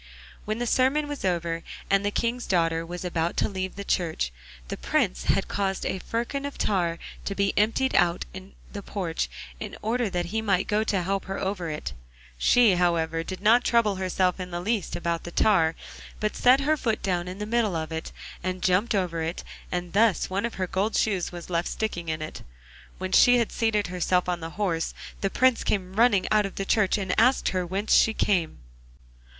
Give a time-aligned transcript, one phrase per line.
[0.45, 4.31] When the sermon was over and the King's daughter was about to leave the church,
[4.67, 9.29] the Prince had caused a firkin of tar to be emptied out in the porch
[9.59, 11.93] in order that he might go to help her over it;
[12.39, 15.75] she, however, did not trouble herself in the least about the tar,
[16.19, 18.11] but set her foot down in the middle of it
[18.43, 22.23] and jumped over it, and thus one of her gold shoes was left sticking in
[22.23, 22.41] it.
[22.97, 26.65] When she had seated herself on the horse the Prince came running out of the
[26.65, 28.57] church and asked her whence she came.